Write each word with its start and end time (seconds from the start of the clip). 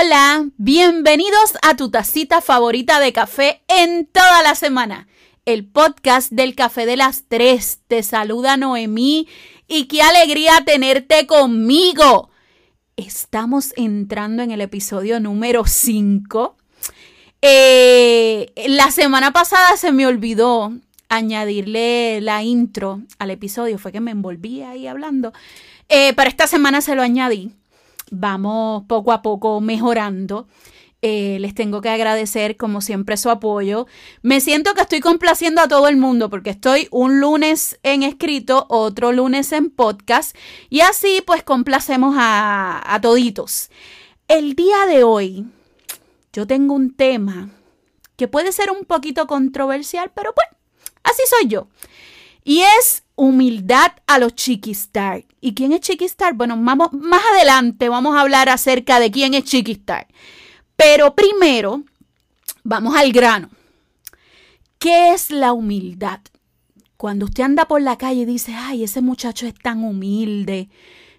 Hola, 0.00 0.46
bienvenidos 0.58 1.54
a 1.60 1.74
tu 1.74 1.90
tacita 1.90 2.40
favorita 2.40 3.00
de 3.00 3.12
café 3.12 3.62
en 3.66 4.06
toda 4.06 4.44
la 4.44 4.54
semana. 4.54 5.08
El 5.44 5.66
podcast 5.66 6.30
del 6.30 6.54
café 6.54 6.86
de 6.86 6.96
las 6.96 7.24
tres. 7.26 7.80
Te 7.88 8.04
saluda 8.04 8.56
Noemí 8.56 9.26
y 9.66 9.86
qué 9.86 10.02
alegría 10.02 10.62
tenerte 10.64 11.26
conmigo. 11.26 12.30
Estamos 12.96 13.72
entrando 13.76 14.44
en 14.44 14.52
el 14.52 14.60
episodio 14.60 15.18
número 15.18 15.64
5. 15.66 16.56
Eh, 17.42 18.52
la 18.68 18.92
semana 18.92 19.32
pasada 19.32 19.76
se 19.76 19.90
me 19.90 20.06
olvidó 20.06 20.74
añadirle 21.08 22.20
la 22.20 22.44
intro 22.44 23.00
al 23.18 23.32
episodio, 23.32 23.78
fue 23.78 23.90
que 23.90 24.00
me 24.00 24.12
envolví 24.12 24.62
ahí 24.62 24.86
hablando, 24.86 25.32
eh, 25.88 26.12
pero 26.14 26.30
esta 26.30 26.46
semana 26.46 26.82
se 26.82 26.94
lo 26.94 27.02
añadí 27.02 27.50
vamos 28.10 28.84
poco 28.86 29.12
a 29.12 29.22
poco 29.22 29.60
mejorando. 29.60 30.48
Eh, 31.00 31.38
les 31.38 31.54
tengo 31.54 31.80
que 31.80 31.90
agradecer 31.90 32.56
como 32.56 32.80
siempre 32.80 33.16
su 33.16 33.30
apoyo. 33.30 33.86
Me 34.22 34.40
siento 34.40 34.74
que 34.74 34.80
estoy 34.80 35.00
complaciendo 35.00 35.60
a 35.60 35.68
todo 35.68 35.86
el 35.86 35.96
mundo 35.96 36.28
porque 36.28 36.50
estoy 36.50 36.88
un 36.90 37.20
lunes 37.20 37.78
en 37.84 38.02
escrito, 38.02 38.66
otro 38.68 39.12
lunes 39.12 39.52
en 39.52 39.70
podcast 39.70 40.36
y 40.70 40.80
así 40.80 41.22
pues 41.24 41.44
complacemos 41.44 42.16
a, 42.18 42.82
a 42.84 43.00
toditos. 43.00 43.70
El 44.26 44.54
día 44.54 44.86
de 44.86 45.04
hoy 45.04 45.46
yo 46.32 46.46
tengo 46.46 46.74
un 46.74 46.94
tema 46.94 47.50
que 48.16 48.26
puede 48.26 48.50
ser 48.50 48.72
un 48.72 48.84
poquito 48.84 49.28
controversial, 49.28 50.10
pero 50.12 50.34
pues 50.34 50.48
así 51.04 51.22
soy 51.28 51.48
yo. 51.48 51.68
Y 52.42 52.62
es 52.78 53.04
humildad 53.18 53.92
a 54.06 54.18
los 54.18 54.34
chiquistar. 54.34 55.24
¿Y 55.40 55.54
quién 55.54 55.72
es 55.72 55.80
chiquistar? 55.80 56.34
Bueno, 56.34 56.56
vamos, 56.58 56.92
más 56.92 57.22
adelante 57.34 57.88
vamos 57.88 58.16
a 58.16 58.20
hablar 58.20 58.48
acerca 58.48 59.00
de 59.00 59.10
quién 59.10 59.34
es 59.34 59.44
chiquistar. 59.44 60.06
Pero 60.76 61.14
primero, 61.14 61.82
vamos 62.62 62.96
al 62.96 63.12
grano. 63.12 63.50
¿Qué 64.78 65.12
es 65.12 65.30
la 65.30 65.52
humildad? 65.52 66.20
Cuando 66.96 67.26
usted 67.26 67.42
anda 67.42 67.66
por 67.66 67.82
la 67.82 67.98
calle 67.98 68.22
y 68.22 68.26
dice, 68.26 68.54
ay, 68.54 68.84
ese 68.84 69.00
muchacho 69.00 69.46
es 69.46 69.54
tan 69.54 69.82
humilde, 69.84 70.68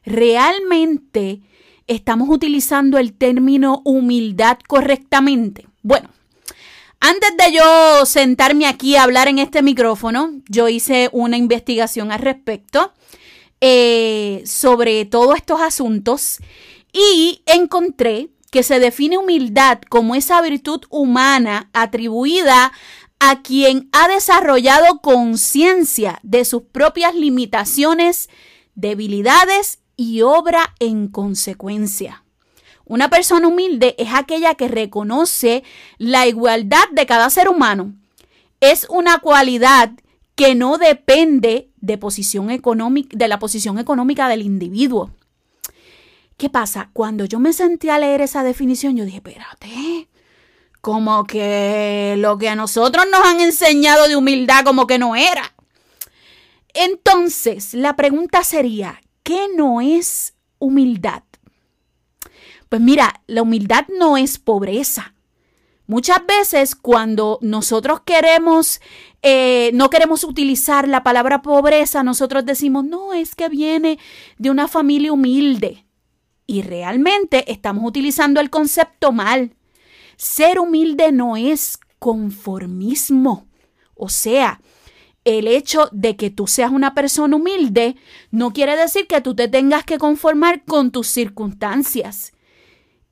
¿realmente 0.03 1.41
estamos 1.87 2.29
utilizando 2.29 2.97
el 2.97 3.13
término 3.13 3.81
humildad 3.83 4.59
correctamente? 4.67 5.67
Bueno, 5.83 6.09
antes 6.99 7.29
de 7.37 7.53
yo 7.53 8.05
sentarme 8.05 8.67
aquí 8.67 8.95
a 8.95 9.03
hablar 9.03 9.27
en 9.27 9.39
este 9.39 9.61
micrófono, 9.61 10.31
yo 10.47 10.67
hice 10.67 11.09
una 11.13 11.37
investigación 11.37 12.11
al 12.11 12.19
respecto 12.19 12.93
eh, 13.61 14.43
sobre 14.45 15.05
todos 15.05 15.35
estos 15.35 15.61
asuntos 15.61 16.39
y 16.91 17.41
encontré 17.45 18.29
que 18.51 18.63
se 18.63 18.79
define 18.79 19.17
humildad 19.17 19.79
como 19.89 20.15
esa 20.15 20.41
virtud 20.41 20.81
humana 20.89 21.69
atribuida 21.73 22.71
a 23.19 23.41
quien 23.41 23.89
ha 23.91 24.07
desarrollado 24.07 24.99
conciencia 25.01 26.19
de 26.23 26.45
sus 26.45 26.63
propias 26.63 27.15
limitaciones, 27.15 28.29
debilidades 28.75 29.79
y 29.95 30.21
obra 30.21 30.73
en 30.79 31.09
consecuencia. 31.09 32.23
Una 32.89 33.07
persona 33.07 33.47
humilde 33.47 33.93
es 33.99 34.09
aquella 34.15 34.55
que 34.55 34.67
reconoce 34.67 35.63
la 35.99 36.25
igualdad 36.25 36.89
de 36.91 37.05
cada 37.05 37.29
ser 37.29 37.47
humano. 37.47 37.93
Es 38.61 38.87
una 38.89 39.19
cualidad 39.19 39.91
que 40.33 40.55
no 40.55 40.79
depende 40.79 41.69
de, 41.77 41.97
posición 41.99 42.49
económica, 42.49 43.15
de 43.15 43.27
la 43.27 43.37
posición 43.37 43.77
económica 43.77 44.27
del 44.27 44.41
individuo. 44.41 45.11
¿Qué 46.35 46.49
pasa? 46.49 46.89
Cuando 46.91 47.25
yo 47.25 47.39
me 47.39 47.53
sentí 47.53 47.89
a 47.89 47.99
leer 47.99 48.21
esa 48.21 48.43
definición, 48.43 48.97
yo 48.97 49.05
dije, 49.05 49.17
espérate, 49.17 50.07
como 50.81 51.25
que 51.25 52.15
lo 52.17 52.39
que 52.39 52.49
a 52.49 52.55
nosotros 52.55 53.05
nos 53.11 53.21
han 53.21 53.39
enseñado 53.39 54.07
de 54.07 54.15
humildad 54.15 54.63
como 54.65 54.87
que 54.87 54.97
no 54.97 55.15
era. 55.15 55.53
Entonces, 56.73 57.75
la 57.75 57.95
pregunta 57.95 58.43
sería, 58.43 58.99
¿qué 59.21 59.45
no 59.55 59.79
es 59.79 60.33
humildad? 60.57 61.21
Pues 62.69 62.81
mira, 62.81 63.21
la 63.27 63.41
humildad 63.41 63.87
no 63.97 64.15
es 64.15 64.37
pobreza. 64.37 65.15
Muchas 65.87 66.19
veces 66.27 66.75
cuando 66.75 67.39
nosotros 67.41 68.01
queremos, 68.05 68.79
eh, 69.23 69.71
no 69.73 69.89
queremos 69.89 70.23
utilizar 70.23 70.87
la 70.87 71.01
palabra 71.01 71.41
pobreza, 71.41 72.03
nosotros 72.03 72.45
decimos, 72.45 72.85
no, 72.85 73.13
es 73.13 73.33
que 73.33 73.49
viene 73.49 73.97
de 74.37 74.51
una 74.51 74.67
familia 74.67 75.11
humilde. 75.11 75.87
Y 76.45 76.61
realmente 76.61 77.51
estamos 77.51 77.83
utilizando 77.85 78.39
el 78.39 78.51
concepto 78.51 79.11
mal. 79.11 79.55
Ser 80.15 80.59
humilde 80.59 81.11
no 81.11 81.37
es 81.37 81.79
conformismo. 81.97 83.47
O 83.95 84.09
sea, 84.09 84.61
el 85.25 85.47
hecho 85.47 85.89
de 85.91 86.15
que 86.15 86.29
tú 86.29 86.45
seas 86.45 86.71
una 86.71 86.93
persona 86.93 87.35
humilde 87.35 87.95
no 88.29 88.53
quiere 88.53 88.75
decir 88.77 89.07
que 89.07 89.21
tú 89.21 89.35
te 89.35 89.47
tengas 89.47 89.85
que 89.85 89.97
conformar 89.97 90.63
con 90.65 90.91
tus 90.91 91.07
circunstancias. 91.07 92.31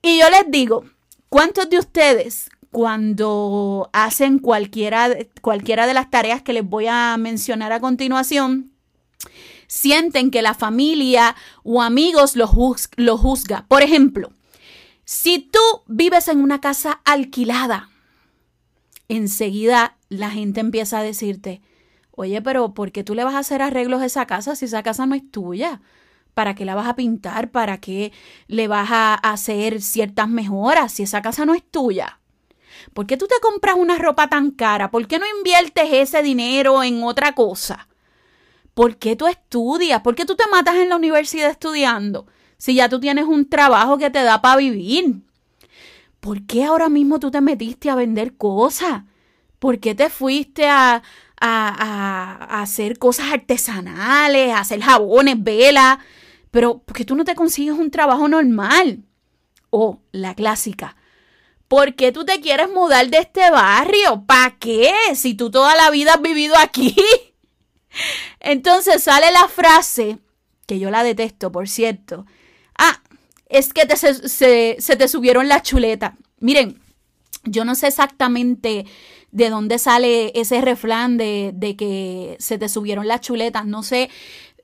Y 0.02 0.18
yo 0.18 0.30
les 0.30 0.50
digo, 0.50 0.84
¿cuántos 1.28 1.68
de 1.70 1.78
ustedes 1.78 2.50
cuando 2.70 3.90
hacen 3.92 4.38
cualquiera, 4.38 5.08
cualquiera 5.40 5.86
de 5.86 5.94
las 5.94 6.10
tareas 6.10 6.42
que 6.42 6.52
les 6.52 6.64
voy 6.64 6.86
a 6.88 7.16
mencionar 7.18 7.72
a 7.72 7.80
continuación, 7.80 8.72
sienten 9.66 10.30
que 10.30 10.42
la 10.42 10.54
familia 10.54 11.34
o 11.64 11.82
amigos 11.82 12.36
los, 12.36 12.50
lo 12.96 13.18
juzga? 13.18 13.66
Por 13.68 13.82
ejemplo, 13.82 14.30
si 15.04 15.38
tú 15.38 15.60
vives 15.86 16.28
en 16.28 16.40
una 16.40 16.60
casa 16.60 17.00
alquilada, 17.04 17.88
enseguida 19.08 19.96
la 20.08 20.30
gente 20.30 20.60
empieza 20.60 20.98
a 20.98 21.02
decirte, 21.02 21.62
oye, 22.12 22.42
pero 22.42 22.74
¿por 22.74 22.92
qué 22.92 23.04
tú 23.04 23.14
le 23.14 23.24
vas 23.24 23.34
a 23.34 23.38
hacer 23.38 23.62
arreglos 23.62 24.02
a 24.02 24.06
esa 24.06 24.26
casa 24.26 24.54
si 24.54 24.66
esa 24.66 24.82
casa 24.82 25.06
no 25.06 25.14
es 25.14 25.30
tuya? 25.30 25.80
¿Para 26.38 26.54
qué 26.54 26.64
la 26.64 26.76
vas 26.76 26.86
a 26.86 26.94
pintar? 26.94 27.50
¿Para 27.50 27.78
qué 27.78 28.12
le 28.46 28.68
vas 28.68 28.92
a 28.92 29.14
hacer 29.14 29.82
ciertas 29.82 30.28
mejoras 30.28 30.92
si 30.92 31.02
esa 31.02 31.20
casa 31.20 31.44
no 31.44 31.52
es 31.52 31.64
tuya? 31.68 32.20
¿Por 32.94 33.08
qué 33.08 33.16
tú 33.16 33.26
te 33.26 33.34
compras 33.42 33.74
una 33.76 33.98
ropa 33.98 34.28
tan 34.28 34.52
cara? 34.52 34.92
¿Por 34.92 35.08
qué 35.08 35.18
no 35.18 35.24
inviertes 35.36 35.88
ese 35.92 36.22
dinero 36.22 36.84
en 36.84 37.02
otra 37.02 37.34
cosa? 37.34 37.88
¿Por 38.72 38.98
qué 38.98 39.16
tú 39.16 39.26
estudias? 39.26 40.00
¿Por 40.02 40.14
qué 40.14 40.24
tú 40.24 40.36
te 40.36 40.46
matas 40.48 40.76
en 40.76 40.90
la 40.90 40.94
universidad 40.94 41.50
estudiando? 41.50 42.28
Si 42.56 42.76
ya 42.76 42.88
tú 42.88 43.00
tienes 43.00 43.24
un 43.24 43.48
trabajo 43.48 43.98
que 43.98 44.08
te 44.08 44.22
da 44.22 44.40
para 44.40 44.58
vivir. 44.58 45.16
¿Por 46.20 46.46
qué 46.46 46.62
ahora 46.62 46.88
mismo 46.88 47.18
tú 47.18 47.32
te 47.32 47.40
metiste 47.40 47.90
a 47.90 47.96
vender 47.96 48.36
cosas? 48.36 49.02
¿Por 49.58 49.80
qué 49.80 49.96
te 49.96 50.08
fuiste 50.08 50.68
a, 50.68 51.02
a, 51.40 52.54
a 52.54 52.62
hacer 52.62 52.96
cosas 52.96 53.32
artesanales, 53.32 54.52
a 54.52 54.60
hacer 54.60 54.80
jabones, 54.80 55.42
velas? 55.42 55.98
Pero, 56.50 56.78
¿por 56.78 56.96
qué 56.96 57.04
tú 57.04 57.14
no 57.14 57.24
te 57.24 57.34
consigues 57.34 57.78
un 57.78 57.90
trabajo 57.90 58.28
normal? 58.28 59.04
O 59.70 60.00
la 60.12 60.34
clásica. 60.34 60.96
¿Por 61.68 61.94
qué 61.94 62.12
tú 62.12 62.24
te 62.24 62.40
quieres 62.40 62.70
mudar 62.70 63.08
de 63.08 63.18
este 63.18 63.50
barrio? 63.50 64.24
¿Para 64.26 64.56
qué? 64.58 64.90
Si 65.14 65.34
tú 65.34 65.50
toda 65.50 65.76
la 65.76 65.90
vida 65.90 66.14
has 66.14 66.22
vivido 66.22 66.54
aquí. 66.56 66.96
Entonces 68.40 69.02
sale 69.02 69.30
la 69.32 69.48
frase, 69.48 70.18
que 70.66 70.78
yo 70.78 70.90
la 70.90 71.02
detesto, 71.02 71.52
por 71.52 71.68
cierto. 71.68 72.24
Ah, 72.78 73.02
es 73.48 73.72
que 73.74 73.86
se, 73.96 74.78
se, 74.80 74.96
te 74.96 75.08
subieron 75.08 75.48
las 75.48 75.62
chuletas. 75.62 76.14
Miren, 76.40 76.80
yo 77.44 77.64
no 77.64 77.74
sé 77.74 77.88
exactamente 77.88 78.86
de 79.30 79.50
dónde 79.50 79.78
sale 79.78 80.32
ese 80.34 80.60
refrán 80.62 81.18
de, 81.18 81.50
de, 81.54 81.76
que 81.76 82.36
se 82.38 82.56
te 82.56 82.68
subieron 82.68 83.08
las 83.08 83.20
chuletas. 83.20 83.66
No 83.66 83.82
sé 83.82 84.10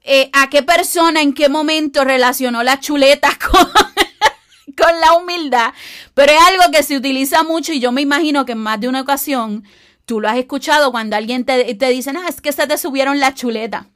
eh, 0.05 0.29
a 0.35 0.51
qué 0.51 0.63
persona, 0.63 1.23
en 1.23 1.33
qué 1.33 1.49
momento 1.49 2.05
relacionó 2.05 2.63
las 2.63 2.81
chuletas 2.81 3.39
con, 4.77 5.01
la 5.01 5.15
humildad, 5.15 5.73
pero 6.13 6.33
es 6.33 6.39
algo 6.43 6.71
que 6.71 6.83
se 6.83 6.97
utiliza 6.97 7.43
mucho 7.43 7.73
y 7.73 7.81
yo 7.81 7.91
me 7.91 8.03
imagino 8.03 8.45
que 8.45 8.53
en 8.53 8.59
más 8.59 8.79
de 8.81 8.89
una 8.89 9.01
ocasión 9.01 9.65
tú 10.05 10.21
lo 10.21 10.29
has 10.29 10.37
escuchado 10.37 10.93
cuando 10.93 11.17
alguien 11.17 11.45
te, 11.45 11.75
te 11.75 11.89
dice, 11.89 12.13
ah, 12.15 12.27
es 12.29 12.43
que 12.43 12.53
se 12.53 12.67
te 12.67 12.77
subieron 12.77 13.19
las 13.19 13.35
chuletas. 13.35 13.87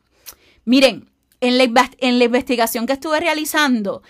Miren, 0.65 1.11
en 1.41 1.59
la, 1.59 1.91
en 1.99 2.19
la 2.19 2.25
investigación 2.25 2.87
que 2.87 2.95
estuve 2.95 3.21
realizando, 3.21 4.03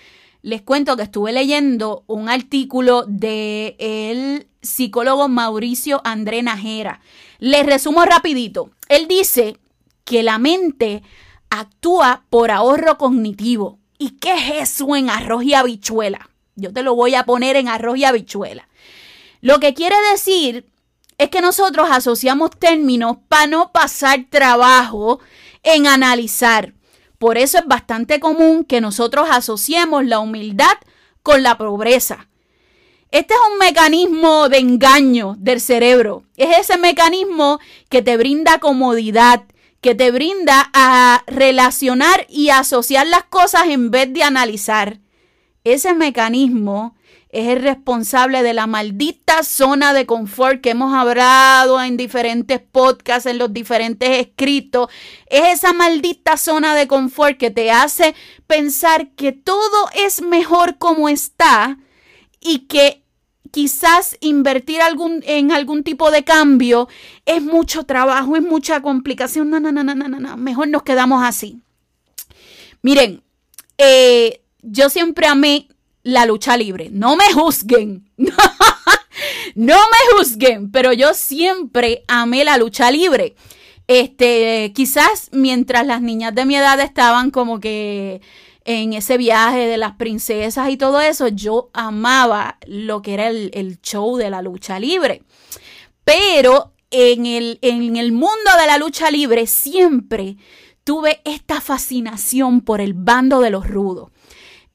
les 0.42 0.62
cuento 0.62 0.96
que 0.96 1.02
estuve 1.02 1.32
leyendo 1.32 2.04
un 2.06 2.28
artículo 2.28 3.04
de 3.08 3.74
el 3.78 4.46
psicólogo 4.62 5.28
Mauricio 5.28 6.00
André 6.04 6.42
Najera. 6.42 7.00
Les 7.38 7.66
resumo 7.66 8.04
rapidito. 8.04 8.70
Él 8.88 9.08
dice 9.08 9.56
que 10.04 10.22
la 10.22 10.38
mente 10.38 11.02
actúa 11.50 12.24
por 12.30 12.50
ahorro 12.50 12.98
cognitivo. 12.98 13.78
¿Y 13.98 14.10
qué 14.18 14.34
es 14.34 14.70
eso 14.70 14.94
en 14.94 15.10
arroz 15.10 15.44
y 15.44 15.54
habichuela? 15.54 16.30
Yo 16.54 16.72
te 16.72 16.82
lo 16.82 16.94
voy 16.94 17.14
a 17.14 17.24
poner 17.24 17.56
en 17.56 17.68
arroz 17.68 17.98
y 17.98 18.04
habichuela. 18.04 18.68
Lo 19.40 19.60
que 19.60 19.74
quiere 19.74 19.96
decir 20.10 20.66
es 21.18 21.30
que 21.30 21.40
nosotros 21.40 21.88
asociamos 21.90 22.50
términos 22.58 23.18
para 23.28 23.46
no 23.46 23.72
pasar 23.72 24.26
trabajo 24.30 25.20
en 25.62 25.86
analizar. 25.86 26.74
Por 27.18 27.38
eso 27.38 27.58
es 27.58 27.66
bastante 27.66 28.20
común 28.20 28.64
que 28.64 28.80
nosotros 28.80 29.28
asociemos 29.30 30.04
la 30.04 30.20
humildad 30.20 30.76
con 31.22 31.42
la 31.42 31.58
pobreza. 31.58 32.28
Este 33.10 33.34
es 33.34 33.40
un 33.52 33.58
mecanismo 33.58 34.48
de 34.48 34.58
engaño 34.58 35.34
del 35.38 35.60
cerebro. 35.60 36.24
Es 36.36 36.58
ese 36.58 36.78
mecanismo 36.78 37.58
que 37.88 38.02
te 38.02 38.16
brinda 38.16 38.58
comodidad, 38.58 39.44
que 39.80 39.94
te 39.94 40.10
brinda 40.10 40.70
a 40.72 41.22
relacionar 41.26 42.26
y 42.28 42.50
asociar 42.50 43.06
las 43.06 43.24
cosas 43.24 43.68
en 43.68 43.90
vez 43.90 44.12
de 44.12 44.22
analizar. 44.22 44.98
Ese 45.64 45.94
mecanismo 45.94 46.96
es 47.30 47.48
el 47.48 47.62
responsable 47.62 48.42
de 48.42 48.54
la 48.54 48.66
maldita 48.66 49.42
zona 49.42 49.92
de 49.92 50.06
confort 50.06 50.60
que 50.62 50.70
hemos 50.70 50.94
hablado 50.94 51.80
en 51.82 51.96
diferentes 51.96 52.60
podcasts, 52.60 53.26
en 53.26 53.38
los 53.38 53.52
diferentes 53.52 54.08
escritos. 54.18 54.88
Es 55.26 55.58
esa 55.58 55.72
maldita 55.72 56.36
zona 56.36 56.74
de 56.74 56.88
confort 56.88 57.36
que 57.36 57.50
te 57.50 57.70
hace 57.70 58.14
pensar 58.46 59.10
que 59.10 59.32
todo 59.32 59.90
es 59.92 60.22
mejor 60.22 60.78
como 60.78 61.08
está 61.08 61.78
y 62.40 62.60
que 62.60 63.04
quizás 63.50 64.16
invertir 64.20 64.80
en 65.22 65.52
algún 65.52 65.82
tipo 65.82 66.10
de 66.10 66.24
cambio 66.24 66.88
es 67.26 67.42
mucho 67.42 67.84
trabajo, 67.84 68.36
es 68.36 68.42
mucha 68.42 68.82
complicación. 68.82 69.50
No, 69.50 69.60
no, 69.60 69.72
no, 69.72 69.82
no, 69.82 69.94
no, 69.94 70.08
no, 70.08 70.36
mejor 70.36 70.68
nos 70.68 70.82
quedamos 70.82 71.22
así. 71.24 71.60
Miren, 72.82 73.22
eh, 73.76 74.42
yo 74.62 74.90
siempre 74.90 75.26
amé 75.26 75.68
la 76.02 76.26
lucha 76.26 76.56
libre. 76.56 76.88
No 76.90 77.16
me 77.16 77.32
juzguen. 77.32 78.08
no 79.54 79.76
me 79.76 80.16
juzguen, 80.16 80.70
pero 80.70 80.92
yo 80.92 81.14
siempre 81.14 82.02
amé 82.08 82.44
la 82.44 82.56
lucha 82.56 82.90
libre. 82.90 83.34
Este, 83.86 84.72
quizás 84.74 85.28
mientras 85.32 85.86
las 85.86 86.02
niñas 86.02 86.34
de 86.34 86.44
mi 86.44 86.56
edad 86.56 86.78
estaban 86.80 87.30
como 87.30 87.58
que 87.58 88.20
en 88.70 88.92
ese 88.92 89.16
viaje 89.16 89.66
de 89.66 89.78
las 89.78 89.94
princesas 89.94 90.68
y 90.68 90.76
todo 90.76 91.00
eso, 91.00 91.28
yo 91.28 91.70
amaba 91.72 92.58
lo 92.66 93.00
que 93.00 93.14
era 93.14 93.28
el, 93.28 93.80
show 93.80 94.18
de 94.18 94.28
la 94.28 94.42
lucha 94.42 94.78
libre. 94.78 95.22
Pero 96.04 96.74
en 96.90 97.24
el, 97.24 98.12
mundo 98.12 98.50
de 98.60 98.66
la 98.66 98.76
lucha 98.76 99.10
libre 99.10 99.46
siempre 99.46 100.36
tuve 100.84 101.22
esta 101.24 101.62
fascinación 101.62 102.60
por 102.60 102.82
el 102.82 102.92
bando 102.92 103.40
de 103.40 103.48
los 103.48 103.66
rudos. 103.66 104.10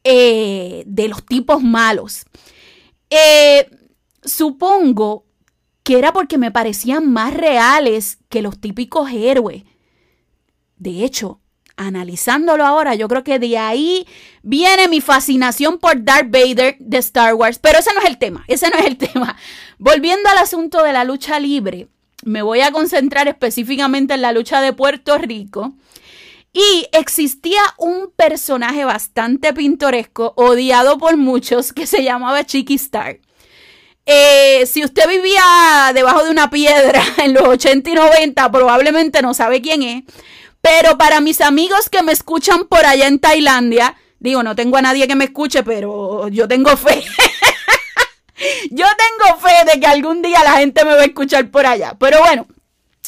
Eh, 0.04 0.84
de 0.88 1.08
los 1.08 1.24
tipos 1.24 1.62
malos. 1.62 2.26
Eh, 3.12 3.70
supongo 4.24 5.28
que 5.84 6.00
era 6.00 6.14
porque 6.14 6.40
me 6.40 6.50
parecían 6.50 7.14
más 7.14 7.32
reales 7.36 8.18
que 8.28 8.42
los 8.42 8.60
típicos 8.60 9.12
héroes. 9.12 9.66
De 10.78 11.06
hecho, 11.06 11.43
analizándolo 11.78 12.66
ahora, 12.66 12.96
yo 12.96 13.08
creo 13.08 13.24
que 13.24 13.40
de 13.40 13.58
ahí 13.58 14.08
viene 14.42 14.88
mi 14.88 15.02
fascinación 15.02 15.80
por 15.80 16.04
Darth 16.04 16.30
Vader 16.30 16.78
de 16.80 16.98
Star 16.98 17.34
Wars. 17.34 17.60
Pero 17.60 17.80
ese 17.80 17.94
no 17.94 18.02
es 18.02 18.06
el 18.06 18.18
tema, 18.18 18.44
ese 18.48 18.70
no 18.70 18.78
es 18.78 18.86
el 18.86 18.98
tema. 19.12 19.36
Volviendo 19.78 20.30
al 20.30 20.38
asunto 20.38 20.84
de 20.84 20.94
la 20.94 21.04
lucha 21.04 21.40
libre, 21.40 21.88
me 22.24 22.42
voy 22.42 22.62
a 22.62 22.72
concentrar 22.72 23.28
específicamente 23.28 24.14
en 24.14 24.22
la 24.22 24.32
lucha 24.32 24.62
de 24.62 24.74
Puerto 24.74 25.18
Rico. 25.18 25.74
Y 26.54 26.88
existía 26.92 27.62
un 27.80 28.12
personaje 28.16 28.86
bastante 28.86 29.54
pintoresco, 29.54 30.34
odiado 30.36 31.00
por 31.00 31.18
muchos, 31.18 31.74
que 31.74 31.88
se 31.88 32.04
llamaba 32.04 32.46
Chiqui 32.46 32.76
Star. 32.76 33.18
Eh, 34.06 34.66
si 34.66 34.84
usted 34.84 35.08
vivía 35.08 35.92
debajo 35.94 36.24
de 36.26 36.30
una 36.30 36.50
piedra 36.50 37.02
en 37.18 37.34
los 37.34 37.44
80 37.44 37.90
y 37.90 37.94
90, 37.94 38.52
probablemente 38.52 39.22
no 39.22 39.34
sabe 39.34 39.62
quién 39.62 39.82
es. 39.82 40.04
Pero 40.64 40.98
para 40.98 41.20
mis 41.20 41.42
amigos 41.42 41.90
que 41.90 42.02
me 42.04 42.14
escuchan 42.14 42.64
por 42.70 42.86
allá 42.86 43.08
en 43.08 43.20
Tailandia, 43.20 43.98
digo, 44.20 44.44
no 44.44 44.56
tengo 44.56 44.78
a 44.78 44.82
nadie 44.82 45.10
que 45.10 45.16
me 45.16 45.26
escuche, 45.26 45.62
pero 45.62 46.30
yo 46.30 46.48
tengo 46.48 46.78
fe. 46.78 47.04
yo 48.72 48.86
tengo 48.98 49.40
fe 49.40 49.74
de 49.74 49.82
que 49.82 49.88
algún 49.88 50.22
día 50.22 50.42
la 50.42 50.54
gente 50.54 50.86
me 50.86 50.96
va 50.96 51.02
a 51.02 51.06
escuchar 51.06 51.52
por 51.52 51.66
allá. 51.66 51.98
Pero 52.00 52.20
bueno, 52.20 52.48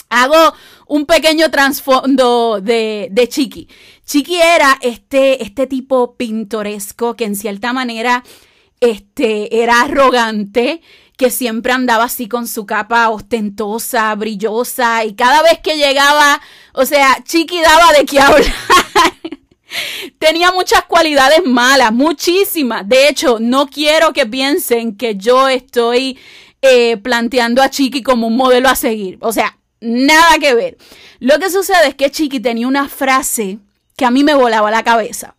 hago 0.10 0.54
un 0.88 1.06
pequeño 1.06 1.50
trasfondo 1.50 2.60
de, 2.62 3.08
de 3.10 3.30
Chiqui. 3.30 3.70
Chiqui 4.06 4.36
era 4.36 4.78
este, 4.82 5.42
este 5.42 5.66
tipo 5.66 6.18
pintoresco 6.18 7.16
que 7.16 7.24
en 7.24 7.38
cierta 7.38 7.72
manera 7.72 8.26
este, 8.80 9.62
era 9.62 9.82
arrogante, 9.82 10.82
que 11.18 11.30
siempre 11.30 11.72
andaba 11.72 12.06
así 12.06 12.28
con 12.28 12.48
su 12.48 12.66
capa 12.66 13.10
ostentosa, 13.10 14.14
brillosa, 14.16 15.06
y 15.06 15.14
cada 15.14 15.42
vez 15.42 15.60
que 15.64 15.78
llegaba, 15.78 16.42
o 16.74 16.86
sea, 16.86 17.18
Chiqui 17.24 17.62
daba 17.62 17.94
de 17.94 18.06
qué 18.06 18.20
hablar. 18.22 18.54
Tenía 20.20 20.52
muchas 20.52 20.84
cualidades 20.84 21.46
malas, 21.46 21.92
muchísimas. 21.92 22.88
De 22.88 23.10
hecho, 23.10 23.38
no 23.40 23.68
quiero 23.68 24.14
que 24.14 24.26
piensen 24.26 24.96
que 24.96 25.16
yo 25.16 25.48
estoy 25.50 26.18
eh, 26.62 26.98
planteando 26.98 27.62
a 27.62 27.70
Chiqui 27.70 28.02
como 28.02 28.28
un 28.28 28.38
modelo 28.38 28.70
a 28.70 28.76
seguir. 28.76 29.18
O 29.22 29.34
sea, 29.34 29.58
Nada 29.86 30.40
que 30.40 30.56
ver. 30.56 30.78
Lo 31.20 31.38
que 31.40 31.50
sucede 31.52 31.90
es 31.90 31.96
que 31.96 32.10
Chiqui 32.10 32.40
tenía 32.40 32.68
una 32.68 32.90
frase 32.90 33.60
que 33.96 34.06
a 34.06 34.12
mí 34.12 34.24
me 34.24 34.34
volaba 34.34 34.72
la 34.72 34.84
cabeza. 34.84 35.36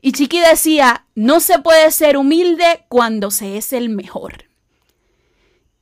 Y 0.00 0.12
Chiqui 0.12 0.40
decía, 0.40 1.06
no 1.14 1.40
se 1.40 1.58
puede 1.58 1.90
ser 1.90 2.16
humilde 2.16 2.84
cuando 2.88 3.30
se 3.30 3.56
es 3.56 3.72
el 3.72 3.88
mejor. 3.88 4.44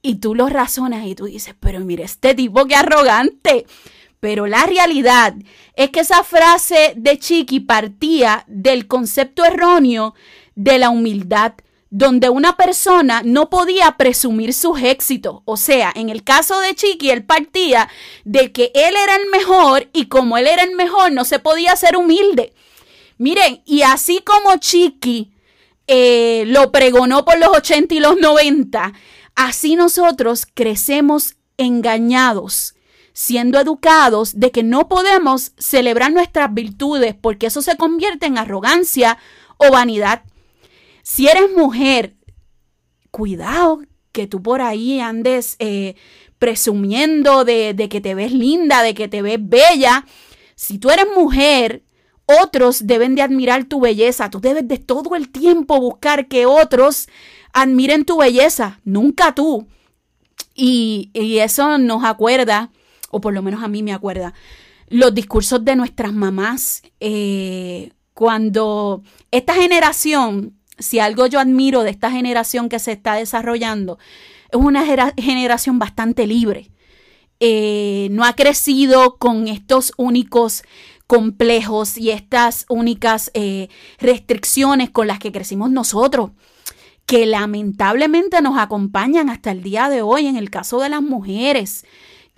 Y 0.03 0.17
tú 0.17 0.35
lo 0.35 0.49
razonas 0.49 1.07
y 1.07 1.15
tú 1.15 1.25
dices, 1.25 1.55
pero 1.59 1.81
mire, 1.81 2.05
este 2.05 2.35
tipo 2.35 2.67
qué 2.67 2.77
arrogante. 2.77 3.67
Pero 4.21 4.47
la 4.47 4.65
realidad 4.65 5.35
es 5.77 5.91
que 5.91 6.01
esa 6.01 6.25
frase 6.25 6.95
de 6.97 7.19
Chiqui 7.19 7.61
partía 7.61 8.45
del 8.47 8.87
concepto 8.87 9.45
erróneo 9.45 10.15
de 10.55 10.79
la 10.79 10.91
humildad 10.91 11.55
donde 11.97 12.29
una 12.29 12.57
persona 12.57 13.23
no 13.25 13.51
podía 13.51 13.93
presumir 13.97 14.53
sus 14.53 14.83
éxitos. 14.83 15.43
O 15.45 15.57
sea, 15.57 15.93
en 15.95 16.11
el 16.11 16.25
caso 16.25 16.59
de 16.59 16.75
Chiqui, 16.75 17.11
él 17.11 17.25
partía 17.25 17.89
de 18.25 18.51
que 18.51 18.73
él 18.75 18.97
era 19.01 19.15
el 19.15 19.31
mejor 19.31 19.89
y 19.93 20.07
como 20.07 20.37
él 20.37 20.49
era 20.49 20.65
el 20.65 20.75
mejor, 20.75 21.13
no 21.13 21.25
se 21.25 21.39
podía 21.39 21.77
ser 21.77 21.97
humilde. 21.97 22.53
Miren, 23.19 23.63
y 23.65 23.83
así 23.83 24.21
como 24.21 24.57
Chiqui 24.57 25.33
eh, 25.87 26.45
lo 26.47 26.73
pregonó 26.73 27.25
por 27.25 27.39
los 27.39 27.49
80 27.49 27.95
y 27.95 28.01
los 28.01 28.19
90, 28.19 28.93
así 29.35 29.77
nosotros 29.77 30.47
crecemos 30.53 31.37
engañados 31.57 32.75
siendo 33.15 33.61
educados 33.61 34.39
de 34.39 34.51
que 34.51 34.63
no 34.63 34.89
podemos 34.89 35.53
celebrar 35.57 36.13
nuestras 36.13 36.53
virtudes 36.53 37.15
porque 37.19 37.47
eso 37.47 37.63
se 37.63 37.77
convierte 37.77 38.27
en 38.27 38.37
arrogancia 38.37 39.19
o 39.57 39.71
vanidad. 39.71 40.25
Si 41.03 41.29
eres 41.29 41.53
mujer, 41.57 42.17
cuidado 43.13 43.83
que 44.11 44.27
tú 44.27 44.43
por 44.43 44.61
ahí 44.63 44.99
andes 44.99 45.55
eh, 45.61 45.95
presumiendo 46.39 47.45
de, 47.45 47.73
de 47.73 47.89
que 47.89 48.01
te 48.01 48.17
ves 48.17 48.33
linda, 48.33 48.83
de 48.83 48.95
que 48.95 49.07
te 49.07 49.23
ves 49.23 49.39
bella. 49.41 50.05
Si 50.57 50.79
tú 50.79 50.91
eres 50.91 51.07
mujer, 51.15 51.84
otros 52.27 52.87
deben 52.87 53.15
de 53.15 53.23
admirar 53.23 53.65
tu 53.65 53.81
belleza. 53.81 54.31
Tú 54.31 54.41
debes 54.41 54.67
de 54.67 54.79
todo 54.79 55.15
el 55.15 55.31
tiempo 55.31 55.81
buscar 55.81 56.29
que 56.29 56.47
otros 56.47 57.09
admiren 57.53 58.05
tu 58.05 58.19
belleza, 58.19 58.81
nunca 58.85 59.35
tú. 59.35 59.67
Y, 60.55 61.11
y, 61.13 61.39
eso 61.39 61.79
nos 61.79 62.05
acuerda, 62.05 62.71
o 63.11 63.21
por 63.21 63.35
lo 63.35 63.43
menos 63.43 63.63
a 63.63 63.69
mí 63.69 63.83
me 63.83 63.93
acuerda, 63.93 64.35
los 64.89 65.15
discursos 65.15 65.65
de 65.65 65.77
nuestras 65.77 66.13
mamás. 66.13 66.83
Eh, 67.01 67.93
cuando 68.15 69.03
esta 69.33 69.55
generación 69.55 70.55
si 70.79 70.99
algo 70.99 71.27
yo 71.27 71.41
admiro 71.41 71.83
de 71.83 71.91
esta 71.91 72.11
generación 72.11 72.69
que 72.69 72.79
se 72.79 72.93
está 72.93 73.15
desarrollando, 73.15 73.99
es 74.51 74.59
una 74.59 74.85
generación 75.17 75.79
bastante 75.79 76.27
libre. 76.27 76.71
Eh, 77.41 78.09
no 78.11 78.25
ha 78.25 78.35
crecido 78.35 79.17
con 79.17 79.49
estos 79.49 79.93
únicos 79.97 80.63
complejos 81.15 81.97
y 81.97 82.11
estas 82.11 82.67
únicas 82.69 83.31
eh, 83.35 83.69
restricciones 84.01 84.91
con 84.91 85.07
las 85.07 85.21
que 85.21 85.31
crecimos 85.31 85.71
nosotros, 85.71 86.33
que 87.07 87.25
lamentablemente 87.25 88.43
nos 88.43 88.59
acompañan 88.59 89.31
hasta 89.31 89.53
el 89.53 89.63
día 89.63 89.89
de 89.89 90.03
hoy 90.03 90.27
en 90.27 90.37
el 90.37 90.51
caso 90.51 90.81
de 90.81 90.89
las 90.89 91.03
mujeres, 91.03 91.87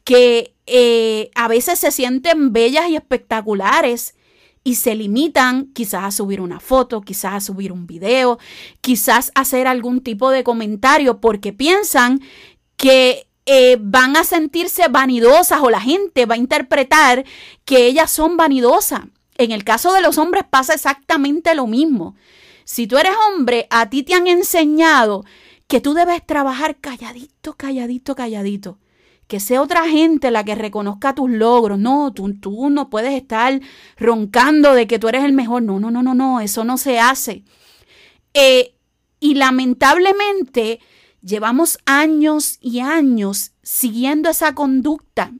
que 0.05 0.55
eh, 0.67 1.31
a 1.35 1.49
veces 1.49 1.79
se 1.79 1.91
sienten 1.91 2.53
bellas 2.53 2.91
y 2.91 2.97
espectaculares 2.97 4.15
y 4.63 4.75
se 4.75 4.95
limitan 4.95 5.73
quizás 5.73 6.05
a 6.05 6.11
subir 6.11 6.43
una 6.43 6.61
foto, 6.61 7.01
quizás 7.01 7.33
a 7.33 7.41
subir 7.41 7.73
un 7.73 7.87
video, 7.87 8.39
quizás 8.83 9.33
a 9.35 9.41
hacer 9.41 9.69
algún 9.69 10.03
tipo 10.03 10.29
de 10.29 10.45
comentario 10.45 11.19
porque 11.19 11.55
piensan 11.55 12.21
que 12.77 13.27
eh, 13.47 13.79
van 13.81 14.17
a 14.17 14.25
sentirse 14.25 14.89
vanidosas 14.89 15.61
o 15.63 15.71
la 15.71 15.81
gente 15.81 16.27
va 16.27 16.35
a 16.35 16.39
interpretar 16.39 17.25
que 17.65 17.87
ellas 17.87 18.11
son 18.11 18.37
vanidosas. 18.37 19.03
En 19.39 19.53
el 19.53 19.65
caso 19.65 19.93
de 19.93 20.03
los 20.03 20.19
hombres 20.19 20.45
pasa 20.49 20.75
exactamente 20.75 21.55
lo 21.55 21.67
mismo. 21.67 22.17
Si 22.65 22.87
tú 22.87 22.99
eres 22.99 23.13
hombre, 23.29 23.67
a 23.71 23.89
ti 23.89 24.03
te 24.03 24.15
han 24.15 24.27
enseñado 24.27 25.25
que 25.69 25.81
tú 25.81 25.95
debes 25.95 26.25
trabajar 26.27 26.77
calladito, 26.77 27.55
calladito, 27.55 28.15
calladito 28.15 28.79
que 29.27 29.41
sea 29.41 29.61
otra 29.61 29.89
gente 29.89 30.31
la 30.31 30.45
que 30.45 30.55
reconozca 30.55 31.15
tus 31.15 31.31
logros. 31.31 31.79
No, 31.79 32.13
tú, 32.13 32.33
tú 32.35 32.71
no 32.71 32.89
puedes 32.91 33.15
estar 33.15 33.61
roncando 33.97 34.75
de 34.75 34.87
que 34.87 34.99
tú 34.99 35.09
eres 35.09 35.25
el 35.25 35.33
mejor. 35.33 35.63
No, 35.63 35.81
no, 35.81 35.91
no, 35.91 36.03
no, 36.03 36.15
no, 36.15 36.41
eso 36.41 36.65
no 36.65 36.79
se 36.79 37.01
hace. 37.01 37.43
Eh, 38.35 38.75
y 39.19 39.35
lamentablemente 39.35 40.81
Llevamos 41.27 41.79
años 41.87 42.57
y 42.61 42.79
años 42.79 43.51
siguiendo 43.65 44.31
esa 44.31 44.55
conducta. 44.55 45.33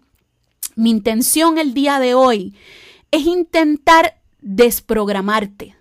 Mi 0.75 0.91
intención 0.91 1.59
el 1.59 1.75
día 1.75 2.01
de 2.01 2.13
hoy 2.13 2.57
es 3.13 3.25
intentar 3.25 4.21
desprogramarte, 4.41 5.77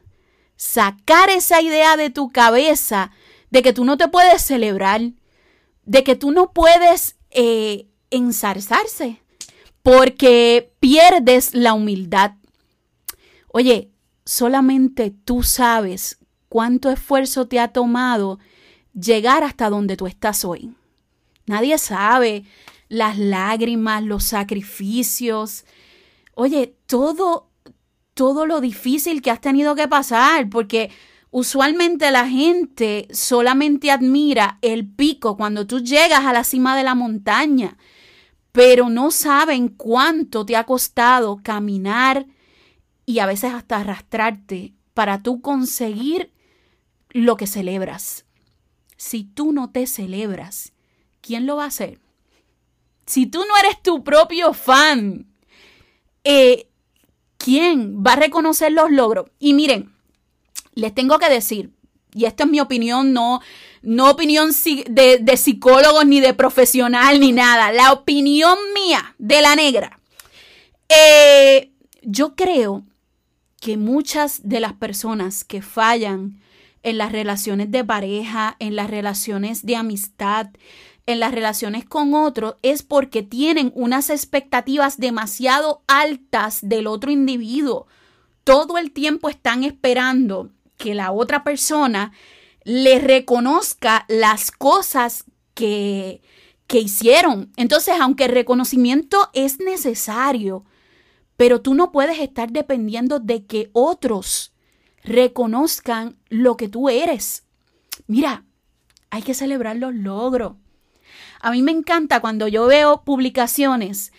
sacar 0.55 1.31
esa 1.31 1.59
idea 1.59 1.97
de 1.97 2.11
tu 2.11 2.29
cabeza 2.29 3.13
de 3.49 3.63
que 3.63 3.73
tú 3.73 3.83
no 3.83 3.97
te 3.97 4.07
puedes 4.07 4.43
celebrar, 4.43 5.01
de 5.85 6.03
que 6.03 6.15
tú 6.15 6.29
no 6.29 6.53
puedes 6.53 7.15
eh, 7.31 7.87
ensarzarse, 8.11 9.23
porque 9.81 10.71
pierdes 10.79 11.55
la 11.55 11.73
humildad. 11.73 12.33
Oye, 13.47 13.89
solamente 14.23 15.09
tú 15.09 15.41
sabes 15.41 16.19
cuánto 16.47 16.91
esfuerzo 16.91 17.47
te 17.47 17.59
ha 17.59 17.69
tomado 17.69 18.37
llegar 18.99 19.43
hasta 19.43 19.69
donde 19.69 19.97
tú 19.97 20.07
estás 20.07 20.45
hoy. 20.45 20.73
Nadie 21.45 21.77
sabe 21.77 22.45
las 22.87 23.17
lágrimas, 23.17 24.03
los 24.03 24.23
sacrificios. 24.23 25.65
Oye, 26.33 26.75
todo, 26.85 27.49
todo 28.13 28.45
lo 28.45 28.61
difícil 28.61 29.21
que 29.21 29.31
has 29.31 29.41
tenido 29.41 29.75
que 29.75 29.87
pasar, 29.87 30.49
porque 30.49 30.91
usualmente 31.31 32.09
la 32.11 32.27
gente 32.27 33.07
solamente 33.11 33.91
admira 33.91 34.57
el 34.61 34.87
pico 34.87 35.37
cuando 35.37 35.67
tú 35.67 35.81
llegas 35.81 36.25
a 36.25 36.33
la 36.33 36.43
cima 36.43 36.75
de 36.77 36.83
la 36.83 36.95
montaña, 36.95 37.77
pero 38.51 38.89
no 38.89 39.11
saben 39.11 39.67
cuánto 39.67 40.45
te 40.45 40.55
ha 40.55 40.63
costado 40.63 41.41
caminar 41.43 42.25
y 43.05 43.19
a 43.19 43.25
veces 43.25 43.53
hasta 43.53 43.77
arrastrarte 43.77 44.73
para 44.93 45.21
tú 45.21 45.41
conseguir 45.41 46.31
lo 47.09 47.35
que 47.35 47.47
celebras. 47.47 48.25
Si 48.97 49.23
tú 49.23 49.51
no 49.51 49.71
te 49.71 49.87
celebras, 49.87 50.73
¿quién 51.21 51.45
lo 51.45 51.57
va 51.57 51.65
a 51.65 51.67
hacer? 51.67 51.99
Si 53.05 53.25
tú 53.27 53.39
no 53.39 53.57
eres 53.57 53.81
tu 53.81 54.03
propio 54.03 54.53
fan, 54.53 55.27
eh, 56.23 56.67
¿quién 57.37 58.03
va 58.03 58.13
a 58.13 58.17
reconocer 58.17 58.71
los 58.71 58.91
logros? 58.91 59.29
Y 59.39 59.53
miren, 59.53 59.93
les 60.73 60.93
tengo 60.93 61.19
que 61.19 61.29
decir, 61.29 61.71
y 62.13 62.25
esta 62.25 62.45
es 62.45 62.49
mi 62.49 62.59
opinión, 62.59 63.13
no, 63.13 63.41
no 63.81 64.09
opinión 64.09 64.51
de, 64.87 65.19
de 65.19 65.37
psicólogos 65.37 66.05
ni 66.05 66.21
de 66.21 66.33
profesional 66.33 67.19
ni 67.19 67.31
nada, 67.31 67.71
la 67.71 67.91
opinión 67.91 68.57
mía 68.73 69.15
de 69.17 69.41
la 69.41 69.55
negra. 69.55 69.99
Eh, 70.89 71.71
yo 72.01 72.35
creo 72.35 72.83
que 73.59 73.77
muchas 73.77 74.47
de 74.47 74.59
las 74.59 74.73
personas 74.73 75.43
que 75.43 75.61
fallan 75.61 76.39
en 76.85 76.99
las 76.99 77.11
relaciones 77.11 77.71
de 77.71 77.83
pareja, 77.83 78.55
en 78.59 78.75
las 78.75 78.89
relaciones 78.89 79.65
de 79.65 79.75
amistad, 79.75 80.51
en 81.07 81.19
las 81.19 81.33
relaciones 81.33 81.83
con 81.83 82.13
otro, 82.13 82.57
es 82.61 82.83
porque 82.83 83.23
tienen 83.23 83.71
unas 83.75 84.11
expectativas 84.11 84.97
demasiado 84.97 85.81
altas 85.87 86.59
del 86.61 86.85
otro 86.85 87.11
individuo. 87.11 87.87
Todo 88.43 88.77
el 88.77 88.91
tiempo 88.91 89.29
están 89.29 89.63
esperando 89.63 90.51
que 90.77 90.93
la 90.93 91.11
otra 91.11 91.43
persona 91.43 92.11
le 92.63 92.99
reconozca 92.99 94.05
las 94.07 94.51
cosas 94.51 95.25
que, 95.55 96.21
que 96.67 96.79
hicieron. 96.79 97.51
Entonces, 97.57 97.95
aunque 97.99 98.25
el 98.25 98.31
reconocimiento 98.31 99.29
es 99.33 99.59
necesario, 99.59 100.65
pero 101.35 101.61
tú 101.61 101.73
no 101.73 101.91
puedes 101.91 102.19
estar 102.19 102.51
dependiendo 102.51 103.19
de 103.19 103.45
que 103.45 103.71
otros 103.73 104.54
reconozcan 105.05 106.17
lo 106.29 106.57
que 106.57 106.67
tú 106.67 106.89
eres. 106.89 107.43
Mira, 108.07 108.43
hay 109.09 109.21
que 109.21 109.33
celebrar 109.33 109.77
los 109.77 109.93
logros. 109.93 110.55
A 111.39 111.51
mí 111.51 111.61
me 111.61 111.71
encanta 111.71 112.19
cuando 112.19 112.47
yo 112.47 112.65
veo 112.65 113.03
publicaciones 113.03 114.11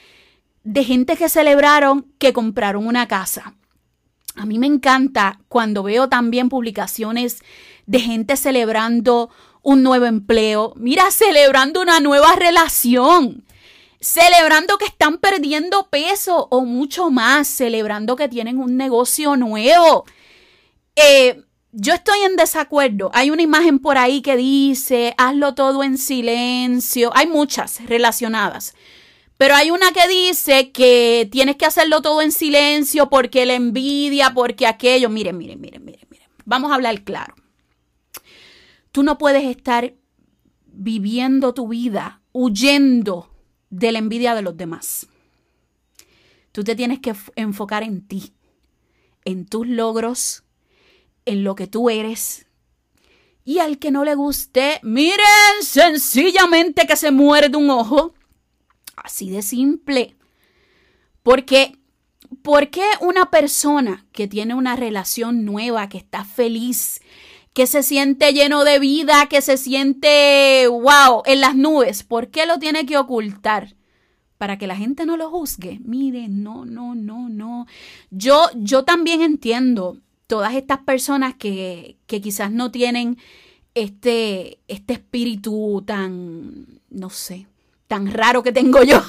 de 0.62 0.84
gente 0.84 1.16
que 1.16 1.28
celebraron 1.28 2.12
que 2.18 2.32
compraron 2.32 2.86
una 2.86 3.06
casa. 3.08 3.54
A 4.36 4.46
mí 4.46 4.58
me 4.58 4.66
encanta 4.66 5.40
cuando 5.48 5.82
veo 5.82 6.08
también 6.08 6.48
publicaciones 6.48 7.42
de 7.86 8.00
gente 8.00 8.36
celebrando 8.36 9.30
un 9.62 9.82
nuevo 9.82 10.06
empleo. 10.06 10.72
Mira, 10.76 11.10
celebrando 11.10 11.80
una 11.80 12.00
nueva 12.00 12.36
relación. 12.36 13.44
Celebrando 13.98 14.76
que 14.78 14.84
están 14.84 15.18
perdiendo 15.18 15.88
peso 15.88 16.48
o 16.50 16.64
mucho 16.64 17.10
más. 17.10 17.48
Celebrando 17.48 18.14
que 18.14 18.28
tienen 18.28 18.58
un 18.58 18.76
negocio 18.76 19.36
nuevo. 19.36 20.04
Eh, 20.96 21.42
yo 21.72 21.92
estoy 21.92 22.20
en 22.20 22.36
desacuerdo. 22.36 23.10
Hay 23.12 23.30
una 23.30 23.42
imagen 23.42 23.78
por 23.78 23.98
ahí 23.98 24.22
que 24.22 24.36
dice, 24.36 25.14
hazlo 25.18 25.54
todo 25.54 25.84
en 25.84 25.98
silencio. 25.98 27.10
Hay 27.14 27.26
muchas 27.26 27.84
relacionadas. 27.86 28.74
Pero 29.36 29.54
hay 29.54 29.70
una 29.70 29.92
que 29.92 30.08
dice 30.08 30.72
que 30.72 31.28
tienes 31.30 31.56
que 31.56 31.66
hacerlo 31.66 32.00
todo 32.00 32.22
en 32.22 32.32
silencio 32.32 33.10
porque 33.10 33.44
la 33.44 33.54
envidia, 33.54 34.32
porque 34.32 34.66
aquello. 34.66 35.10
Miren, 35.10 35.36
miren, 35.36 35.60
miren, 35.60 35.84
miren, 35.84 36.06
miren. 36.10 36.28
Vamos 36.46 36.72
a 36.72 36.76
hablar 36.76 37.04
claro. 37.04 37.34
Tú 38.90 39.02
no 39.02 39.18
puedes 39.18 39.44
estar 39.44 39.92
viviendo 40.64 41.52
tu 41.52 41.68
vida 41.68 42.22
huyendo 42.32 43.30
de 43.68 43.92
la 43.92 43.98
envidia 43.98 44.34
de 44.34 44.40
los 44.40 44.56
demás. 44.56 45.06
Tú 46.52 46.64
te 46.64 46.74
tienes 46.74 47.00
que 47.00 47.14
enfocar 47.34 47.82
en 47.82 48.06
ti, 48.06 48.32
en 49.26 49.44
tus 49.44 49.66
logros, 49.66 50.45
en 51.26 51.44
lo 51.44 51.54
que 51.54 51.66
tú 51.66 51.90
eres. 51.90 52.46
Y 53.44 53.58
al 53.58 53.78
que 53.78 53.90
no 53.90 54.04
le 54.04 54.14
guste, 54.14 54.80
miren, 54.82 55.20
sencillamente 55.60 56.86
que 56.86 56.96
se 56.96 57.10
muere 57.10 57.48
de 57.48 57.56
un 57.56 57.70
ojo. 57.70 58.14
Así 58.96 59.30
de 59.30 59.42
simple. 59.42 60.16
Porque, 61.22 61.78
¿por 62.42 62.70
qué 62.70 62.84
una 63.00 63.30
persona 63.30 64.06
que 64.12 64.26
tiene 64.26 64.54
una 64.54 64.74
relación 64.74 65.44
nueva, 65.44 65.88
que 65.88 65.98
está 65.98 66.24
feliz, 66.24 67.00
que 67.52 67.66
se 67.66 67.82
siente 67.82 68.32
lleno 68.32 68.64
de 68.64 68.78
vida, 68.78 69.28
que 69.30 69.40
se 69.40 69.56
siente, 69.56 70.66
wow, 70.68 71.22
en 71.24 71.40
las 71.40 71.56
nubes, 71.56 72.02
¿por 72.02 72.30
qué 72.30 72.46
lo 72.46 72.58
tiene 72.58 72.84
que 72.84 72.98
ocultar? 72.98 73.76
Para 74.38 74.58
que 74.58 74.66
la 74.66 74.76
gente 74.76 75.06
no 75.06 75.16
lo 75.16 75.30
juzgue. 75.30 75.78
Miren, 75.82 76.42
no, 76.42 76.66
no, 76.66 76.94
no, 76.94 77.28
no. 77.28 77.66
Yo, 78.10 78.50
yo 78.56 78.84
también 78.84 79.22
entiendo 79.22 79.98
todas 80.26 80.54
estas 80.54 80.78
personas 80.78 81.34
que, 81.34 81.96
que 82.06 82.20
quizás 82.20 82.50
no 82.50 82.70
tienen 82.70 83.18
este, 83.74 84.58
este 84.68 84.94
espíritu 84.94 85.84
tan, 85.86 86.80
no 86.90 87.10
sé, 87.10 87.46
tan 87.86 88.10
raro 88.10 88.42
que 88.42 88.52
tengo 88.52 88.82
yo, 88.82 89.02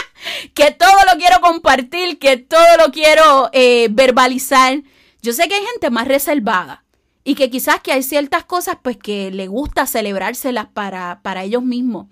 que 0.54 0.72
todo 0.72 0.96
lo 1.10 1.18
quiero 1.18 1.40
compartir, 1.40 2.18
que 2.18 2.36
todo 2.36 2.76
lo 2.78 2.92
quiero 2.92 3.48
eh, 3.52 3.88
verbalizar. 3.90 4.82
Yo 5.22 5.32
sé 5.32 5.48
que 5.48 5.54
hay 5.54 5.64
gente 5.64 5.90
más 5.90 6.08
reservada 6.08 6.84
y 7.24 7.34
que 7.34 7.50
quizás 7.50 7.80
que 7.80 7.92
hay 7.92 8.02
ciertas 8.02 8.44
cosas 8.44 8.76
pues 8.82 8.96
que 8.96 9.30
le 9.30 9.48
gusta 9.48 9.86
celebrárselas 9.86 10.66
para, 10.66 11.20
para 11.22 11.44
ellos 11.44 11.62
mismos. 11.62 12.06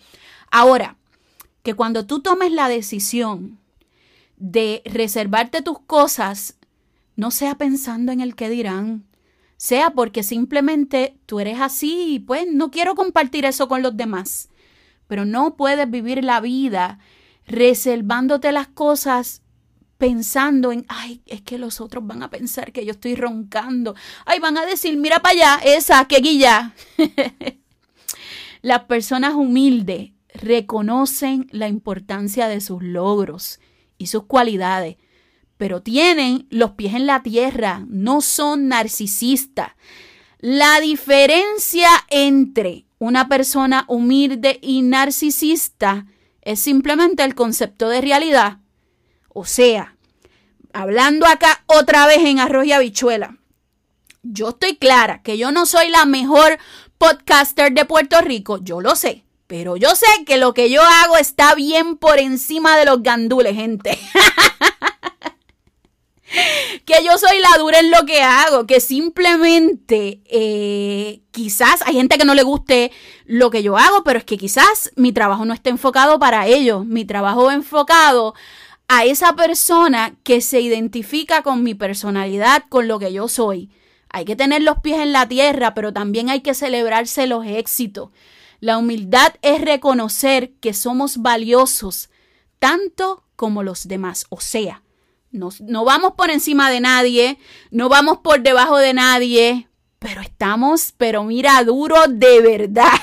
Ahora, 0.50 0.96
que 1.62 1.74
cuando 1.74 2.06
tú 2.06 2.20
tomes 2.20 2.52
la 2.52 2.68
decisión 2.68 3.58
de 4.36 4.82
reservarte 4.84 5.62
tus 5.62 5.80
cosas 5.80 6.55
no 7.16 7.30
sea 7.30 7.56
pensando 7.56 8.12
en 8.12 8.20
el 8.20 8.36
que 8.36 8.48
dirán, 8.48 9.06
sea 9.56 9.90
porque 9.90 10.22
simplemente 10.22 11.18
tú 11.26 11.40
eres 11.40 11.60
así 11.60 12.14
y 12.14 12.18
pues 12.18 12.46
no 12.50 12.70
quiero 12.70 12.94
compartir 12.94 13.44
eso 13.44 13.68
con 13.68 13.82
los 13.82 13.96
demás. 13.96 14.50
Pero 15.06 15.24
no 15.24 15.56
puedes 15.56 15.90
vivir 15.90 16.22
la 16.22 16.40
vida 16.40 16.98
reservándote 17.46 18.52
las 18.52 18.68
cosas 18.68 19.42
pensando 19.98 20.72
en, 20.72 20.84
ay, 20.88 21.22
es 21.26 21.40
que 21.40 21.58
los 21.58 21.80
otros 21.80 22.06
van 22.06 22.22
a 22.22 22.30
pensar 22.30 22.72
que 22.72 22.84
yo 22.84 22.92
estoy 22.92 23.14
roncando. 23.14 23.94
Ay, 24.26 24.40
van 24.40 24.58
a 24.58 24.66
decir, 24.66 24.96
mira 24.98 25.20
para 25.20 25.32
allá, 25.32 25.60
esa, 25.64 26.06
que 26.06 26.18
guilla. 26.18 26.74
Las 28.62 28.84
personas 28.84 29.34
humildes 29.34 30.10
reconocen 30.34 31.48
la 31.50 31.68
importancia 31.68 32.48
de 32.48 32.60
sus 32.60 32.82
logros 32.82 33.60
y 33.96 34.08
sus 34.08 34.24
cualidades 34.24 34.96
pero 35.56 35.82
tienen 35.82 36.46
los 36.50 36.72
pies 36.72 36.94
en 36.94 37.06
la 37.06 37.22
tierra, 37.22 37.84
no 37.88 38.20
son 38.20 38.68
narcisistas. 38.68 39.72
La 40.38 40.80
diferencia 40.80 41.88
entre 42.08 42.86
una 42.98 43.28
persona 43.28 43.84
humilde 43.88 44.58
y 44.62 44.82
narcisista 44.82 46.06
es 46.42 46.60
simplemente 46.60 47.24
el 47.24 47.34
concepto 47.34 47.88
de 47.88 48.00
realidad. 48.00 48.58
O 49.28 49.44
sea, 49.44 49.96
hablando 50.72 51.26
acá 51.26 51.64
otra 51.66 52.06
vez 52.06 52.18
en 52.18 52.38
arroz 52.38 52.66
y 52.66 52.72
habichuela, 52.72 53.38
yo 54.22 54.50
estoy 54.50 54.76
clara 54.76 55.22
que 55.22 55.38
yo 55.38 55.52
no 55.52 55.66
soy 55.66 55.88
la 55.88 56.04
mejor 56.04 56.58
podcaster 56.98 57.72
de 57.72 57.84
Puerto 57.84 58.20
Rico, 58.20 58.58
yo 58.62 58.80
lo 58.80 58.96
sé, 58.96 59.24
pero 59.46 59.76
yo 59.76 59.94
sé 59.94 60.06
que 60.26 60.36
lo 60.36 60.54
que 60.54 60.70
yo 60.70 60.82
hago 60.82 61.16
está 61.16 61.54
bien 61.54 61.96
por 61.96 62.18
encima 62.18 62.76
de 62.76 62.84
los 62.84 63.02
gandules, 63.02 63.54
gente. 63.54 63.98
que 66.84 67.04
yo 67.04 67.18
soy 67.18 67.38
la 67.40 67.58
dura 67.58 67.80
en 67.80 67.90
lo 67.90 68.04
que 68.06 68.22
hago, 68.22 68.66
que 68.66 68.80
simplemente 68.80 70.20
eh, 70.26 71.20
quizás 71.30 71.82
hay 71.86 71.94
gente 71.94 72.18
que 72.18 72.24
no 72.24 72.34
le 72.34 72.42
guste 72.42 72.92
lo 73.24 73.50
que 73.50 73.62
yo 73.62 73.76
hago, 73.76 74.04
pero 74.04 74.18
es 74.18 74.24
que 74.24 74.38
quizás 74.38 74.92
mi 74.96 75.12
trabajo 75.12 75.44
no 75.44 75.54
está 75.54 75.70
enfocado 75.70 76.18
para 76.18 76.46
ellos, 76.46 76.84
mi 76.84 77.04
trabajo 77.04 77.50
enfocado 77.50 78.34
a 78.88 79.04
esa 79.04 79.34
persona 79.34 80.14
que 80.22 80.40
se 80.40 80.60
identifica 80.60 81.42
con 81.42 81.62
mi 81.62 81.74
personalidad, 81.74 82.64
con 82.68 82.88
lo 82.88 82.98
que 82.98 83.12
yo 83.12 83.28
soy. 83.28 83.70
Hay 84.08 84.24
que 84.24 84.36
tener 84.36 84.62
los 84.62 84.78
pies 84.78 85.00
en 85.00 85.12
la 85.12 85.28
tierra, 85.28 85.74
pero 85.74 85.92
también 85.92 86.30
hay 86.30 86.40
que 86.40 86.54
celebrarse 86.54 87.26
los 87.26 87.44
éxitos. 87.44 88.10
La 88.60 88.78
humildad 88.78 89.34
es 89.42 89.60
reconocer 89.60 90.52
que 90.60 90.72
somos 90.72 91.18
valiosos 91.18 92.08
tanto 92.58 93.24
como 93.34 93.62
los 93.62 93.88
demás. 93.88 94.26
O 94.30 94.40
sea, 94.40 94.82
no, 95.30 95.50
no, 95.60 95.84
vamos 95.84 96.12
por 96.16 96.30
encima 96.30 96.70
de 96.70 96.80
nadie, 96.80 97.38
no 97.70 97.88
vamos 97.88 98.18
por 98.18 98.42
debajo 98.42 98.78
de 98.78 98.94
nadie, 98.94 99.68
pero 99.98 100.20
estamos, 100.20 100.92
pero 100.96 101.24
mira, 101.24 101.62
duro 101.64 101.96
de 102.08 102.40
verdad. 102.40 102.98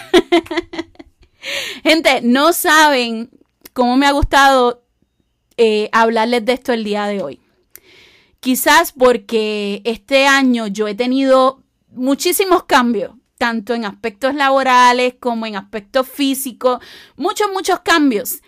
Gente, 1.83 2.21
no 2.21 2.53
saben 2.53 3.29
cómo 3.73 3.97
me 3.97 4.05
ha 4.05 4.11
gustado 4.11 4.83
eh, 5.57 5.89
hablarles 5.91 6.45
de 6.45 6.53
esto 6.53 6.73
el 6.73 6.83
día 6.83 7.05
de 7.07 7.21
hoy. 7.21 7.39
Quizás 8.39 8.91
porque 8.91 9.81
este 9.85 10.27
año 10.27 10.67
yo 10.67 10.87
he 10.87 10.95
tenido 10.95 11.63
muchísimos 11.89 12.63
cambios, 12.63 13.11
tanto 13.37 13.73
en 13.73 13.85
aspectos 13.85 14.35
laborales 14.35 15.15
como 15.19 15.45
en 15.45 15.55
aspectos 15.55 16.07
físicos, 16.07 16.79
muchos, 17.15 17.47
muchos 17.53 17.79
cambios. 17.81 18.41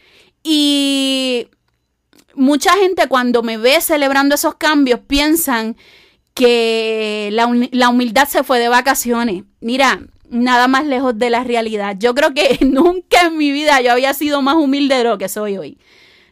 Y 0.43 1.49
mucha 2.35 2.73
gente 2.73 3.07
cuando 3.07 3.43
me 3.43 3.57
ve 3.57 3.81
celebrando 3.81 4.35
esos 4.35 4.55
cambios 4.55 4.99
piensan 4.99 5.75
que 6.33 7.29
la, 7.31 7.49
la, 7.71 7.89
humildad 7.89 8.27
se 8.27 8.43
fue 8.43 8.59
de 8.59 8.67
vacaciones. 8.67 9.43
Mira, 9.61 10.01
nada 10.29 10.67
más 10.67 10.85
lejos 10.85 11.17
de 11.17 11.29
la 11.29 11.43
realidad. 11.43 11.95
Yo 11.97 12.13
creo 12.13 12.33
que 12.33 12.59
nunca 12.65 13.27
en 13.27 13.37
mi 13.37 13.51
vida 13.51 13.81
yo 13.81 13.91
había 13.91 14.13
sido 14.13 14.41
más 14.41 14.55
humilde 14.55 14.95
de 14.95 15.03
lo 15.03 15.17
que 15.17 15.29
soy 15.29 15.57
hoy. 15.57 15.77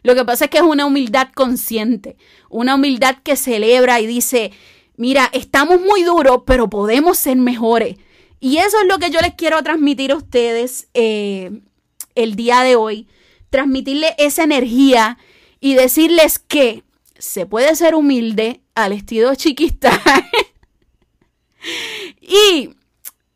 Lo 0.02 0.14
que 0.14 0.24
pasa 0.24 0.44
es 0.44 0.50
que 0.50 0.58
es 0.58 0.62
una 0.62 0.84
humildad 0.84 1.28
consciente, 1.34 2.16
una 2.50 2.74
humildad 2.74 3.16
que 3.22 3.36
celebra 3.36 4.00
y 4.00 4.06
dice, 4.06 4.52
mira, 4.96 5.30
estamos 5.32 5.80
muy 5.80 6.02
duros, 6.02 6.42
pero 6.46 6.68
podemos 6.68 7.18
ser 7.18 7.38
mejores. 7.38 7.96
Y 8.38 8.58
eso 8.58 8.78
es 8.80 8.86
lo 8.86 8.98
que 8.98 9.10
yo 9.10 9.20
les 9.20 9.34
quiero 9.34 9.62
transmitir 9.62 10.12
a 10.12 10.16
ustedes 10.16 10.88
eh, 10.92 11.62
el 12.14 12.36
día 12.36 12.60
de 12.60 12.76
hoy, 12.76 13.08
transmitirle 13.48 14.14
esa 14.18 14.44
energía 14.44 15.16
y 15.64 15.72
decirles 15.72 16.38
que 16.38 16.82
se 17.18 17.46
puede 17.46 17.74
ser 17.74 17.94
humilde 17.94 18.60
al 18.74 18.92
estilo 18.92 19.34
chiquista. 19.34 19.92
y 22.20 22.68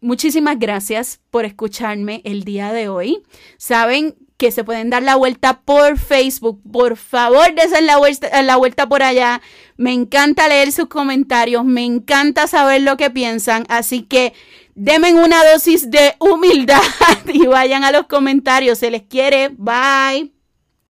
muchísimas 0.02 0.58
gracias 0.58 1.20
por 1.30 1.46
escucharme 1.46 2.20
el 2.24 2.44
día 2.44 2.70
de 2.74 2.90
hoy. 2.90 3.22
Saben 3.56 4.14
que 4.36 4.50
se 4.50 4.62
pueden 4.62 4.90
dar 4.90 5.02
la 5.02 5.16
vuelta 5.16 5.62
por 5.62 5.98
Facebook. 5.98 6.60
Por 6.70 6.98
favor, 6.98 7.54
desen 7.54 7.86
la 7.86 7.96
vuelta, 7.96 8.42
la 8.42 8.56
vuelta 8.56 8.90
por 8.90 9.02
allá. 9.02 9.40
Me 9.78 9.94
encanta 9.94 10.48
leer 10.48 10.70
sus 10.70 10.88
comentarios, 10.88 11.64
me 11.64 11.86
encanta 11.86 12.46
saber 12.46 12.82
lo 12.82 12.98
que 12.98 13.08
piensan, 13.08 13.64
así 13.70 14.02
que 14.02 14.34
denme 14.74 15.14
una 15.14 15.42
dosis 15.50 15.90
de 15.90 16.14
humildad 16.18 16.82
y 17.32 17.46
vayan 17.46 17.84
a 17.84 17.90
los 17.90 18.06
comentarios. 18.06 18.80
Se 18.80 18.90
les 18.90 19.04
quiere. 19.04 19.48
Bye. 19.48 20.37